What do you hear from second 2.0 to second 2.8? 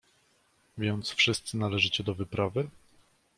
do wyprawy?"